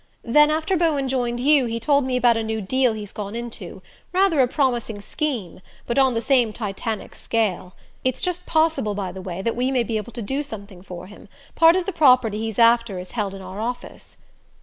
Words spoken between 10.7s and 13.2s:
for him: part of the property he's after is